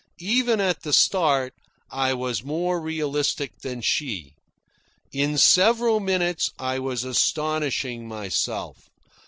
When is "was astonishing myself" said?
6.79-8.89